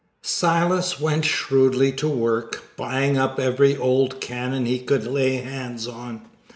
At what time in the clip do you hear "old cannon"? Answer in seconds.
3.77-4.65